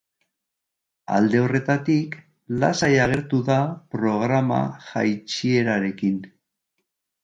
Alde 1.17 1.41
horretatik, 1.47 2.17
lasai 2.65 2.91
agertu 3.05 3.45
da 3.53 3.61
programa 3.95 4.61
jaitsierarekin. 4.91 6.23